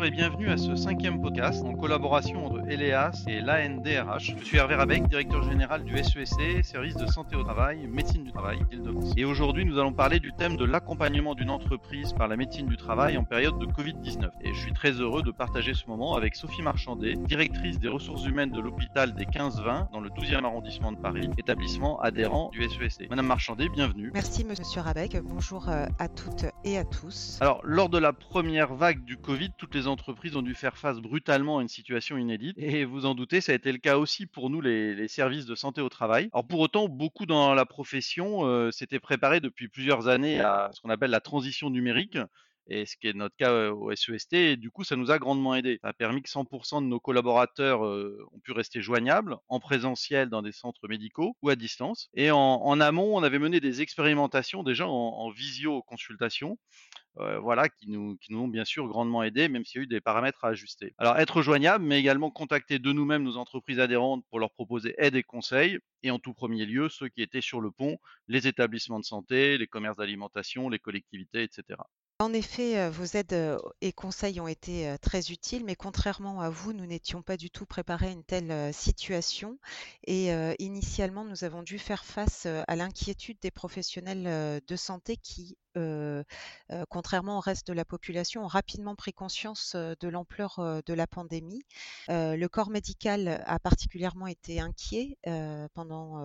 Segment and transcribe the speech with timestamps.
[0.00, 4.34] Bonjour et bienvenue à ce cinquième podcast en collaboration entre Eleas et l'ANDRH.
[4.38, 8.32] Je suis Hervé Rabec, directeur général du SESC, service de santé au travail, médecine du
[8.32, 9.12] travail, Île-de-France.
[9.18, 12.78] Et aujourd'hui, nous allons parler du thème de l'accompagnement d'une entreprise par la médecine du
[12.78, 14.30] travail en période de Covid-19.
[14.40, 18.24] Et je suis très heureux de partager ce moment avec Sophie Marchandet, directrice des ressources
[18.24, 23.06] humaines de l'hôpital des 15-20 dans le 12e arrondissement de Paris, établissement adhérent du SESC.
[23.10, 24.10] Madame Marchandet, bienvenue.
[24.14, 25.18] Merci Monsieur Rabec.
[25.22, 27.36] Bonjour euh, à toutes et à tous.
[27.42, 30.98] Alors, lors de la première vague du Covid, toutes les entreprises ont dû faire face
[30.98, 32.56] brutalement à une situation inédite.
[32.58, 35.54] Et vous en doutez, ça a été le cas aussi pour nous, les, services de
[35.54, 36.30] santé au travail.
[36.32, 40.80] Alors pour autant, beaucoup dans la profession euh, s'étaient préparés depuis plusieurs années à ce
[40.80, 42.16] qu'on appelle la transition numérique
[42.70, 44.56] et ce qui est notre cas au SEST.
[44.56, 45.78] Du coup, ça nous a grandement aidé.
[45.82, 50.42] Ça a permis que 100% de nos collaborateurs ont pu rester joignables en présentiel dans
[50.42, 52.08] des centres médicaux ou à distance.
[52.14, 56.58] Et en, amont, on avait mené des expérimentations déjà en, en visio-consultation
[57.16, 59.86] voilà, qui nous, qui nous ont bien sûr grandement aidés, même s'il y a eu
[59.86, 60.94] des paramètres à ajuster.
[60.98, 65.16] Alors être joignable, mais également contacter de nous-mêmes nos entreprises adhérentes pour leur proposer aide
[65.16, 69.00] et conseils, et en tout premier lieu ceux qui étaient sur le pont, les établissements
[69.00, 71.80] de santé, les commerces d'alimentation, les collectivités, etc.
[72.20, 76.50] En effet, euh, vos aides euh, et conseils ont été très utiles, mais contrairement à
[76.50, 79.58] vous, nous n'étions pas du tout préparés à une telle situation.
[80.06, 85.56] Et initialement, nous avons dû faire face à l'inquiétude des professionnels de santé qui
[86.88, 91.62] contrairement au reste de la population, ont rapidement pris conscience de l'ampleur de la pandémie.
[92.08, 95.18] le corps médical a particulièrement été inquiet
[95.74, 96.22] pendant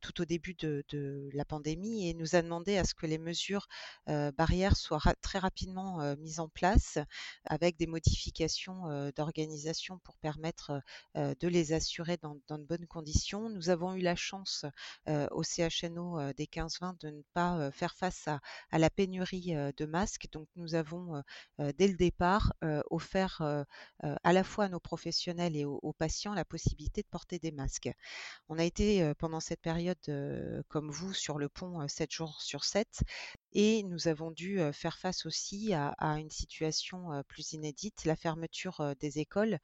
[0.00, 0.84] tout au début de,
[1.32, 3.68] la pandémie et nous a demandé à ce que les mesures
[4.06, 6.98] barrières soient très rapidement mises en place
[7.44, 10.82] avec des modifications d'organisation pour permettre
[11.14, 13.48] de les assurer dans, de bonnes conditions.
[13.48, 14.64] Nous avons eu la chance
[15.06, 18.40] au CHNO des 15-20 de ne pas faire face à,
[18.70, 20.28] à la pénurie de masques.
[20.32, 21.22] Donc nous avons
[21.58, 22.52] dès le départ
[22.90, 23.42] offert
[24.00, 27.90] à la fois à nos professionnels et aux, patients la possibilité de porter des masques.
[28.48, 29.98] On a été pendant cette période,
[30.68, 33.02] comme vous, sur le pont 7 jours sur 7
[33.52, 39.18] et nous avons dû faire face aussi à, une situation plus inédite, la fermeture des
[39.18, 39.58] écoles,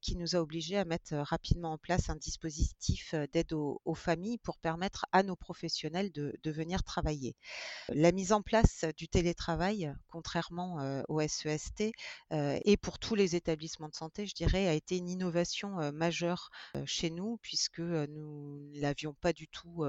[0.00, 4.58] qui nous a obligés à mettre rapidement en place un dispositif d'aide aux, familles pour
[4.58, 7.34] permettre à nos professionnels de, venir travailler.
[7.88, 11.84] La mise en place du télétravail, contrairement au SEST,
[12.30, 16.50] et pour tous les établissements de santé, je dirais, a été une innovation majeure
[16.84, 19.84] chez nous, puisque nous ne l'avions pas du tout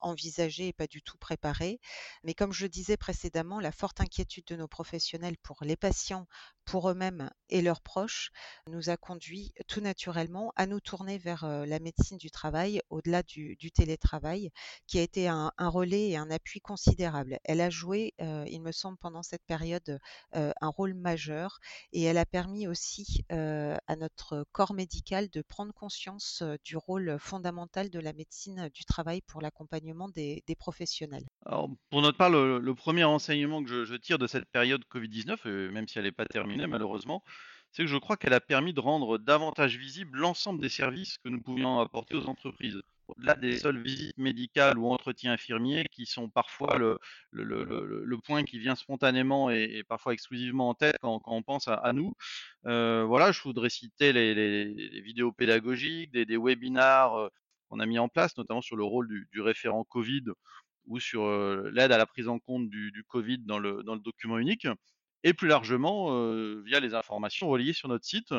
[0.00, 1.80] envisagé et pas du tout préparé.
[2.24, 6.26] Mais comme je le disais précédemment, la forte inquiétude de nos professionnels pour les patients,
[6.64, 8.30] pour eux-mêmes et leurs proches,
[8.68, 13.56] nous a conduit tout naturellement à nous tourner vers la médecine du travail, au-delà du,
[13.72, 14.50] télétravail,
[14.86, 17.38] qui a été un, relais et un appui considérable.
[17.44, 19.98] Elle a joué, il me semble, pendant cette période
[20.32, 21.58] un rôle majeur
[21.92, 27.90] et elle a permis aussi à notre corps médical de prendre conscience du rôle fondamental
[27.90, 31.24] de la médecine du travail pour l'accompagnement des, professionnels.
[31.46, 32.39] Alors, pour notre part, le,
[32.74, 36.66] premier enseignement que je, tire de cette période Covid-19, même si elle n'est pas terminée,
[36.66, 37.22] malheureusement,
[37.72, 41.28] c'est que je crois qu'elle a permis de rendre davantage visible l'ensemble des services que
[41.28, 42.80] nous pouvions apporter aux entreprises.
[43.16, 46.98] Au-delà des seules visites médicales ou entretiens infirmiers qui sont parfois le,
[47.32, 52.14] le, point qui vient spontanément et, parfois exclusivement en tête quand, on pense à, nous.
[52.66, 57.28] Euh, voilà, je voudrais citer les, vidéos pédagogiques, des, webinars euh,
[57.68, 60.24] qu'on a mis en place, notamment sur le rôle du, référent Covid
[60.86, 61.28] ou sur
[61.70, 64.66] l'aide à la prise en compte du, Covid dans le, dans le document unique
[65.22, 66.32] et plus largement
[66.62, 68.32] via les informations reliées sur notre site.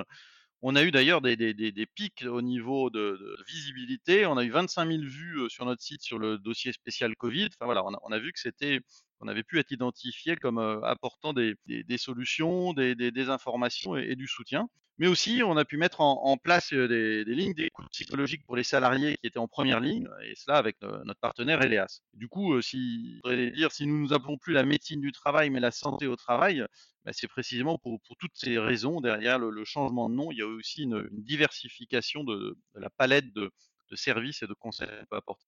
[0.63, 4.25] On a eu d'ailleurs des, pics au niveau de, visibilité.
[4.27, 7.49] On a eu 25 000 vues sur notre site sur le dossier spécial Covid.
[7.53, 8.81] Enfin voilà, on a, vu que c'était,
[9.21, 11.55] on avait pu être identifié comme apportant des,
[11.97, 14.67] solutions, des, informations et, du soutien.
[14.97, 19.17] Mais aussi, on a pu mettre en, place des, lignes d'écoute psychologique pour les salariés
[19.17, 22.01] qui étaient en première ligne, et cela avec notre partenaire Eleas.
[22.13, 23.19] Du coup, si,
[23.55, 26.15] dire, si nous ne nous appelons plus la médecine du travail, mais la santé au
[26.15, 26.65] travail,
[27.05, 30.47] bah, c'est précisément pour, toutes ces raisons, derrière le, changement de nom, il y a
[30.47, 33.51] aussi une, diversification de, la palette de,
[33.91, 34.87] de services et de conseils.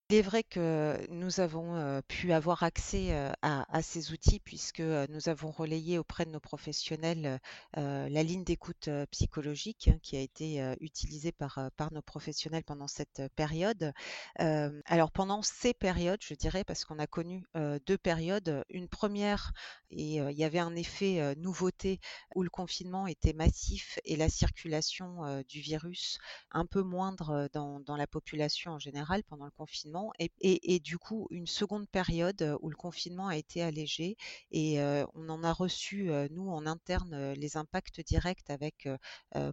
[0.09, 5.49] Il est vrai que nous avons pu avoir accès à, ces outils puisque nous avons
[5.49, 7.39] relayé auprès de nos professionnels
[7.75, 13.93] la ligne d'écoute psychologique hein, qui a été utilisée par, nos professionnels pendant cette période.
[14.35, 17.45] alors pendant ces périodes, je dirais, parce qu'on a connu
[17.85, 19.53] deux périodes, une première
[19.89, 21.99] et il y avait un effet nouveauté
[22.35, 26.17] où le confinement était massif et la circulation du virus
[26.51, 28.32] un peu moindre dans la population
[28.65, 33.27] en général pendant le confinement et, et, du coup une seconde période où le confinement
[33.27, 34.17] a été allégé
[34.51, 34.79] et
[35.13, 38.87] on en a reçu, nous en interne, les impacts directs avec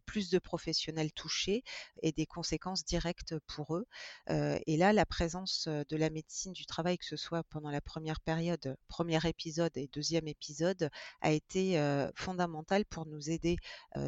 [0.06, 1.62] plus de professionnels touchés
[2.02, 3.86] et des conséquences directes pour eux.
[4.28, 8.20] et là, la présence de la médecine du travail, que ce soit pendant la première
[8.20, 10.90] période, premier épisode et deuxième épisode,
[11.20, 11.76] a été
[12.14, 13.56] fondamentale pour nous aider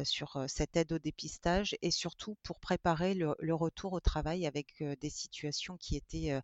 [0.03, 5.09] sur cette aide au dépistage et surtout pour préparer le retour au travail avec des
[5.09, 6.39] situations qui étaient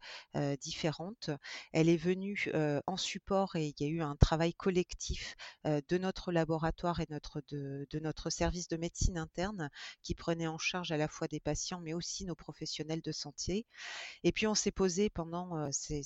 [0.62, 1.30] différentes.
[1.74, 2.52] Elle est venue
[2.88, 5.36] en support et il y a eu un travail collectif
[5.66, 9.70] de notre laboratoire et notre, de, notre service de médecine interne
[10.04, 13.66] qui prenait en charge à la fois des patients mais aussi nos professionnels de santé.
[14.24, 16.04] Et puis on s'est posé pendant ces,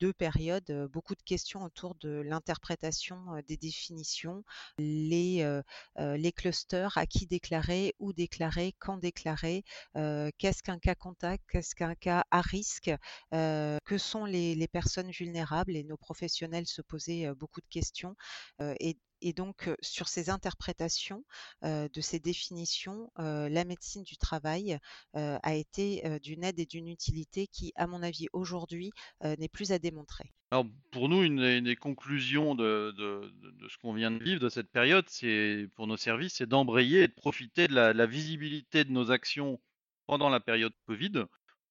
[0.00, 4.44] deux périodes beaucoup de questions autour de l'interprétation des définitions,
[4.78, 5.60] les,
[5.98, 11.96] les clusters, à qui déclarer, où déclarer, quand déclarer, qu'est-ce qu'un cas contact, qu'est-ce qu'un
[11.96, 12.90] cas à risque,
[13.32, 18.14] que sont les, personnes vulnérables et nos professionnels se posaient beaucoup de questions
[18.60, 18.96] et,
[19.34, 21.24] donc, sur ces interprétations
[21.62, 24.78] de ces définitions, la médecine du travail
[25.14, 29.78] a été d'une aide et d'une utilité qui, à mon avis, aujourd'hui, n'est plus à
[29.78, 30.32] démontrer.
[30.52, 32.94] Alors, pour nous, une, des conclusions de,
[33.70, 37.08] ce qu'on vient de vivre de cette période, c'est pour nos services, c'est d'embrayer et
[37.08, 39.58] de profiter de la, visibilité de nos actions
[40.06, 41.24] pendant la période Covid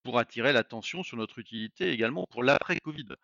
[0.03, 3.15] pour attirer l'attention sur notre utilité également pour l'après-Covid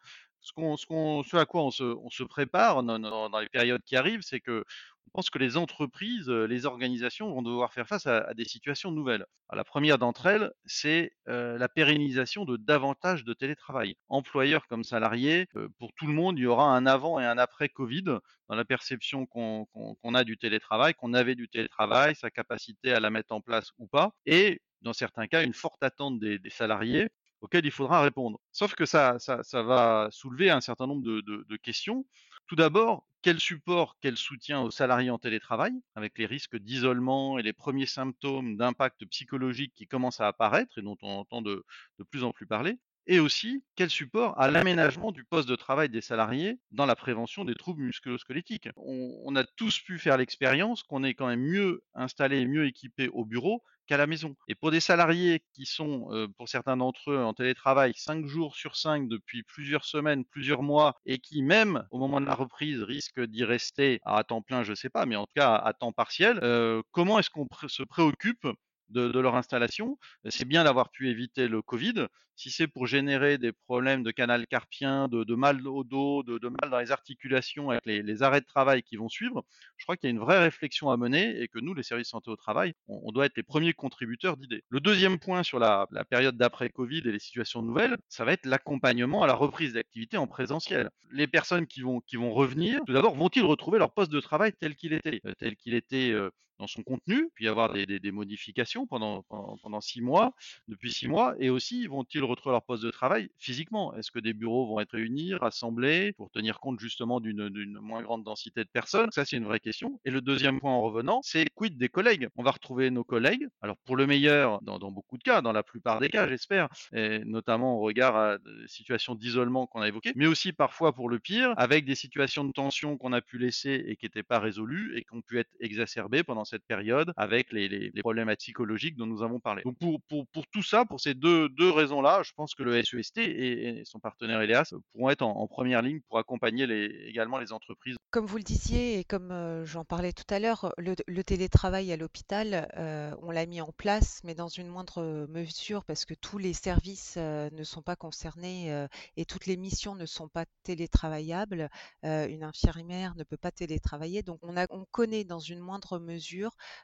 [0.42, 4.64] ce, à quoi on se, prépare dans, les périodes qui arrivent, c'est que
[5.08, 9.26] on pense que les entreprises, les organisations vont devoir faire face à, des situations nouvelles.
[9.54, 13.96] La première d'entre elles, c'est euh, la pérennisation de davantage de télétravail.
[14.10, 17.38] Employeurs comme salariés, euh, pour tout le monde, il y aura un avant et un
[17.38, 22.30] après Covid dans la perception qu'on, qu'on a du télétravail, qu'on avait du télétravail, sa
[22.30, 26.20] capacité à la mettre en place ou pas, et dans certains cas, une forte attente
[26.20, 27.10] des, salariés
[27.42, 28.40] auxquelles il faudra répondre.
[28.52, 29.18] Sauf que ça,
[29.54, 32.06] va soulever un certain nombre de, questions.
[32.48, 37.44] Tout d'abord, quel support, quel soutien aux salariés en télétravail, avec les risques d'isolement et
[37.44, 41.64] les premiers symptômes d'impact psychologique qui commencent à apparaître et dont on entend de
[42.10, 42.78] plus en plus parler
[43.08, 47.46] et aussi quel support à l'aménagement du poste de travail des salariés dans la prévention
[47.46, 48.70] des troubles musculo-squelettiques.
[48.76, 53.08] On, on, a tous pu faire l'expérience qu'on est quand même mieux installé mieux équipé
[53.10, 54.36] au bureau qu'à la maison.
[54.48, 58.56] Et pour des salariés qui sont, euh, pour certains d'entre eux, en télétravail 5 jours
[58.56, 62.84] sur 5 depuis plusieurs semaines, plusieurs mois, et qui même au moment de la reprise
[62.84, 65.74] risquent d'y rester à temps plein, je ne sais pas, mais en tout cas à,
[65.74, 68.48] temps partiel, euh, comment est-ce qu'on se préoccupe
[68.90, 69.98] de, leur installation.
[70.30, 72.08] C'est bien d'avoir pu éviter le Covid.
[72.36, 76.70] Si c'est pour générer des problèmes de canal carpien, de, mal au dos, de, mal
[76.70, 79.44] dans les articulations avec les, arrêts de travail qui vont suivre,
[79.76, 82.10] je crois qu'il y a une vraie réflexion à mener et que nous, les services
[82.10, 84.64] santé au travail, on, doit être les premiers contributeurs d'idées.
[84.70, 88.46] Le deuxième point sur la, la période d'après-Covid et les situations nouvelles, ça va être
[88.46, 90.92] l'accompagnement à la reprise d'activité en présentiel.
[91.12, 94.54] Les personnes qui vont, qui vont revenir, tout d'abord, vont-ils retrouver leur poste de travail
[94.60, 99.24] tel qu'il était, tel qu'il était euh, dans son contenu, puis avoir des, modifications pendant,
[99.24, 100.34] pendant, six mois,
[100.68, 103.94] depuis six mois, et aussi vont-ils retrouver leur poste de travail physiquement?
[103.96, 108.24] Est-ce que des bureaux vont être réunis, rassemblés, pour tenir compte justement d'une moins grande
[108.24, 109.12] densité de personnes?
[109.12, 110.00] Ça, c'est une vraie question.
[110.06, 112.30] Et le deuxième point en revenant, c'est quid des collègues?
[112.36, 115.52] On va retrouver nos collègues, alors pour le meilleur, dans, dans beaucoup de cas, dans
[115.52, 119.88] la plupart des cas, j'espère, et notamment au regard à des situations d'isolement qu'on a
[119.88, 123.38] évoquées, mais aussi parfois pour le pire, avec des situations de tension qu'on a pu
[123.38, 127.14] laisser et qui n'étaient pas résolues et qui ont pu être exacerbées pendant cette période
[127.18, 129.64] avec les, les, les, problèmes psychologiques dont nous avons parlé.
[129.64, 134.00] Donc pour, tout ça, pour ces deux, raisons-là, je pense que le SEST et, son
[134.00, 136.66] partenaire Elias pourront être en, première ligne pour accompagner
[137.08, 137.96] également les entreprises.
[138.12, 141.98] Comme vous le disiez et comme euh, j'en parlais tout à l'heure, le, télétravail à
[141.98, 146.38] l'hôpital, euh, on l'a mis en place, mais dans une moindre mesure parce que tous
[146.38, 148.88] les services euh, ne sont pas concernés
[149.18, 151.70] et toutes les missions ne sont pas télétravaillables.
[152.04, 156.37] Une infirmière ne peut pas télétravailler, donc on connaît dans une moindre mesure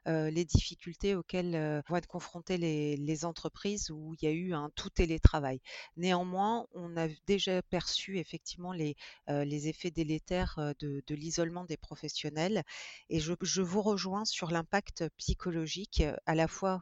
[0.05, 4.89] les difficultés auxquelles vont être confrontées les, entreprises où il y a eu un tout
[4.89, 5.61] télétravail.
[5.97, 8.95] Néanmoins, on a déjà perçu effectivement les,
[9.27, 12.63] les effets délétères de, de l'isolement des professionnels
[13.09, 16.81] et je, je, vous rejoins sur l'impact psychologique à la fois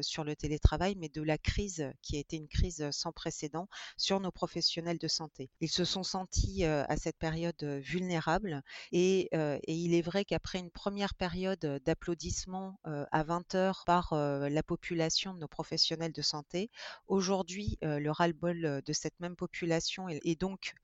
[0.00, 4.20] sur le télétravail mais de la crise qui a été une crise sans précédent sur
[4.20, 5.50] nos professionnels de santé.
[5.60, 10.70] Ils se sont sentis à cette période vulnérables et, et il est vrai qu'après une
[10.70, 16.70] première période d'appui d'applaudissements à 20 heures par la population de nos professionnels de santé.
[17.08, 20.74] Aujourd'hui, le ras-le-bol de cette même population et, donc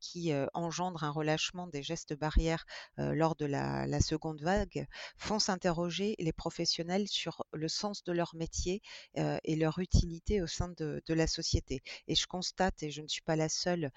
[0.00, 6.32] qui engendre un relâchement des gestes barrières lors de la, seconde vague font s'interroger les
[6.32, 8.82] professionnels sur le sens de leur métier
[9.16, 11.80] et leur utilité au sein de, la société.
[12.08, 13.90] Et je constate, et je ne suis pas la seule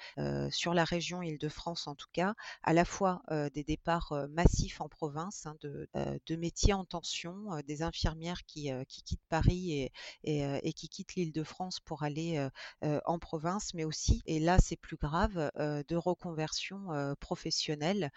[0.52, 3.24] sur la région Île-de-France en tout cas, à la fois
[3.54, 9.90] des départs massifs en province hein, de, métiers en tension, des infirmières qui, quittent Paris
[10.24, 12.48] et, qui quittent l'Île-de-France pour aller
[12.82, 18.12] en province, mais aussi, et là c'est plus grave, de reconversion professionnelle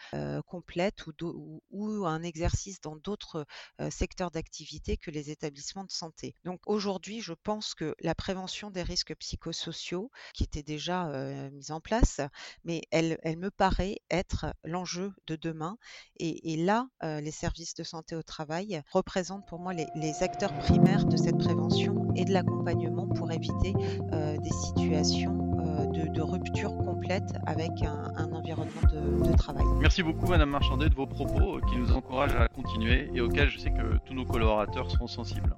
[0.47, 3.47] complète ou, ou, un exercice dans d'autres
[3.91, 6.35] secteurs d'activité que les établissements de santé.
[6.45, 11.07] Donc aujourd'hui, je pense que la prévention des risques psychosociaux, qui était déjà
[11.51, 12.21] mise en place,
[12.65, 15.79] mais elle, elle me paraît être l'enjeu de demain.
[16.17, 21.17] Et, là, les services de santé au travail représentent pour moi les, acteurs primaires de
[21.19, 25.53] cette prévention et de l'accompagnement pour éviter des situations
[25.93, 29.65] de, rupture complète avec un, environnement de, de, travail.
[29.81, 33.59] Merci beaucoup Madame Marchandet de vos propos qui nous encouragent à continuer et auxquels je
[33.59, 35.55] sais que tous nos collaborateurs seront sensibles.